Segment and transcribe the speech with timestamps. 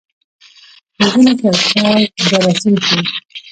[0.97, 1.95] د وینې کلچر
[2.27, 3.01] جراثیم ښيي.